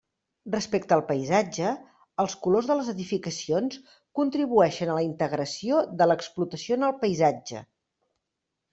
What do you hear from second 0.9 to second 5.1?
al paisatge, els colors de les edificacions contribueixen a la